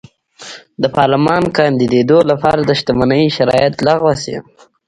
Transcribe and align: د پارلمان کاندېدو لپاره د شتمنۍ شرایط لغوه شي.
د 0.81 0.83
پارلمان 0.95 1.43
کاندېدو 1.57 2.19
لپاره 2.31 2.61
د 2.63 2.71
شتمنۍ 2.79 3.23
شرایط 3.37 3.75
لغوه 3.87 4.13
شي. 4.23 4.35